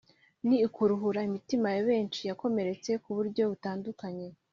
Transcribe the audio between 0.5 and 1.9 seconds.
ukuruhura imitima ya